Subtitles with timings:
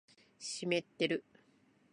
[0.39, 1.23] 湿ってる